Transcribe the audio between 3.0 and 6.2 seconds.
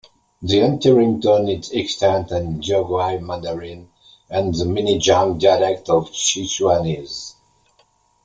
Mandarin and the Minjiang dialect of